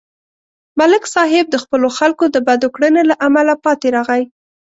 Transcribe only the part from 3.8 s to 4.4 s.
راغی